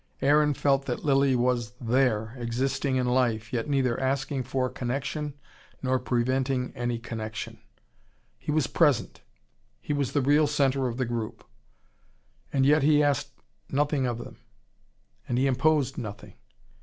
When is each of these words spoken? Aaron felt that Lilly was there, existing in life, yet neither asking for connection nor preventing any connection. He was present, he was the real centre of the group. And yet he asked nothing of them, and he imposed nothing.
Aaron 0.19 0.55
felt 0.55 0.85
that 0.85 1.05
Lilly 1.05 1.35
was 1.35 1.73
there, 1.79 2.33
existing 2.35 2.95
in 2.95 3.05
life, 3.05 3.53
yet 3.53 3.69
neither 3.69 3.99
asking 3.99 4.41
for 4.45 4.67
connection 4.67 5.35
nor 5.83 5.99
preventing 5.99 6.73
any 6.75 6.97
connection. 6.97 7.59
He 8.39 8.51
was 8.51 8.65
present, 8.65 9.21
he 9.79 9.93
was 9.93 10.13
the 10.13 10.21
real 10.23 10.47
centre 10.47 10.87
of 10.87 10.97
the 10.97 11.05
group. 11.05 11.43
And 12.51 12.65
yet 12.65 12.81
he 12.81 13.03
asked 13.03 13.29
nothing 13.69 14.07
of 14.07 14.17
them, 14.17 14.39
and 15.29 15.37
he 15.37 15.45
imposed 15.45 15.99
nothing. 15.99 16.33